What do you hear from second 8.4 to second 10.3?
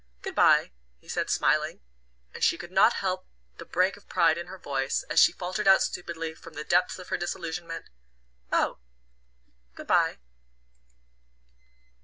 "Oh good bye."